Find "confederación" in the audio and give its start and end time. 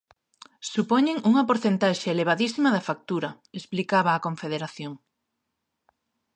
4.25-4.93